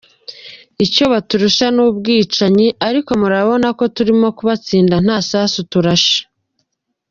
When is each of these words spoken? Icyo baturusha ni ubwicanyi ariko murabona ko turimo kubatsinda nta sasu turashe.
Icyo 0.85 1.03
baturusha 1.13 1.65
ni 1.75 1.81
ubwicanyi 1.87 2.67
ariko 2.87 3.09
murabona 3.21 3.67
ko 3.77 3.83
turimo 3.95 4.27
kubatsinda 4.37 4.95
nta 5.05 5.17
sasu 5.29 5.59
turashe. 5.71 6.19